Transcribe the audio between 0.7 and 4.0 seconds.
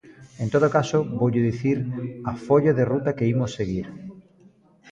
caso, voulle dicir a folla de ruta que imos seguir.